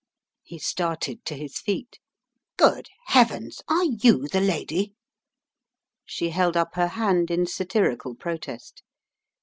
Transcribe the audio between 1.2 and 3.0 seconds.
to his feet. "Good